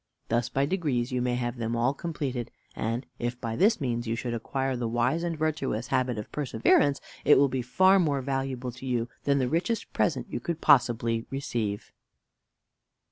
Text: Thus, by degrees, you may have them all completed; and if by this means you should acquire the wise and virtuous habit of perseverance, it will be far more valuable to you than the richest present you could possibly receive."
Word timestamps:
Thus, 0.29 0.49
by 0.49 0.65
degrees, 0.65 1.11
you 1.11 1.21
may 1.21 1.35
have 1.35 1.57
them 1.57 1.75
all 1.75 1.93
completed; 1.93 2.49
and 2.75 3.05
if 3.19 3.39
by 3.39 3.55
this 3.55 3.79
means 3.79 4.07
you 4.07 4.15
should 4.15 4.33
acquire 4.33 4.75
the 4.75 4.87
wise 4.87 5.21
and 5.21 5.37
virtuous 5.37 5.89
habit 5.89 6.17
of 6.17 6.31
perseverance, 6.31 6.99
it 7.23 7.37
will 7.37 7.49
be 7.49 7.61
far 7.61 7.99
more 7.99 8.21
valuable 8.23 8.71
to 8.71 8.85
you 8.87 9.09
than 9.25 9.37
the 9.37 9.47
richest 9.47 9.93
present 9.93 10.25
you 10.27 10.39
could 10.39 10.59
possibly 10.59 11.27
receive." 11.29 11.91